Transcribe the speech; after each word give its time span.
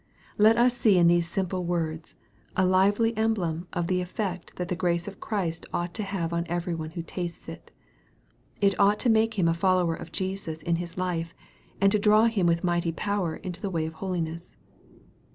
Let 0.39 0.57
us 0.57 0.75
see 0.75 0.97
in 0.97 1.05
these 1.05 1.29
simple 1.29 1.63
words, 1.63 2.15
a 2.55 2.65
lively 2.65 3.15
emblem 3.15 3.67
of 3.71 3.85
the 3.85 4.01
effect 4.01 4.55
that 4.55 4.67
the 4.67 4.75
grace 4.75 5.07
of 5.07 5.19
Christ 5.19 5.67
ought 5.71 5.93
to 5.93 6.01
have 6.01 6.33
on 6.33 6.43
every 6.49 6.73
one 6.73 6.89
who 6.89 7.03
tastes 7.03 7.47
it. 7.47 7.69
It 8.61 8.79
ought 8.79 8.97
to 9.01 9.11
make 9.11 9.37
him 9.37 9.47
a 9.47 9.53
follower 9.53 9.93
of 9.93 10.11
Jesus 10.11 10.63
in 10.63 10.77
his 10.77 10.97
life, 10.97 11.35
and 11.79 11.91
to 11.91 11.99
draw 11.99 12.25
him 12.25 12.47
with 12.47 12.63
mighty 12.63 12.91
power 12.91 13.35
into 13.35 13.61
the 13.61 13.69
way 13.69 13.85
of 13.85 13.93
holiness. 14.01 14.57